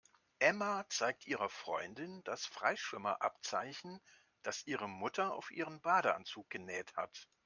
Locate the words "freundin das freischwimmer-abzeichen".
1.47-4.01